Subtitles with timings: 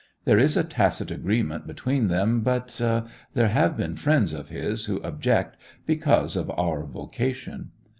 [0.25, 5.57] There is a tacit agreement between them, but—there have been friends of his who object,
[5.85, 7.69] because of our vocation.